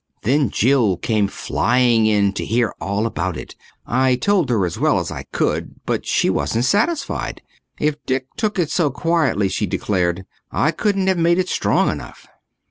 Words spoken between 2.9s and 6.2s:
about it. I told her as well as I could, but